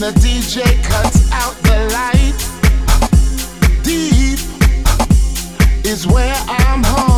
the 0.00 0.12
DJ 0.20 0.62
cuts 0.84 1.28
out 1.32 1.54
the 1.62 1.88
light. 1.92 2.38
Deep 3.82 4.38
is 5.84 6.06
where 6.06 6.36
I'm 6.46 6.84
home. 6.84 7.17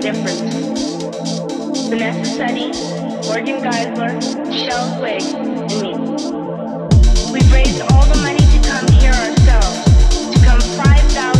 different. 0.00 0.38
Vanessa 1.88 2.24
Setti, 2.24 2.70
Morgan 3.26 3.62
Geisler, 3.62 4.20
Shell, 4.52 4.98
Twig, 4.98 5.22
and 5.34 5.70
me. 5.80 5.90
We've 7.32 7.52
raised 7.52 7.80
all 7.92 8.04
the 8.06 8.18
money 8.22 8.38
to 8.38 8.68
come 8.68 8.86
here 9.00 9.12
ourselves, 9.12 10.30
to 10.32 10.44
come 10.44 10.60
5,000. 10.60 11.37